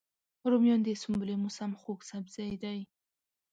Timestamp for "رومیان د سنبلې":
0.51-1.35